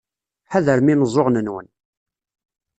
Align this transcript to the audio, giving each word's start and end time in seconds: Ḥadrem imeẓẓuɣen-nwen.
Ḥadrem 0.51 0.91
imeẓẓuɣen-nwen. 0.93 1.67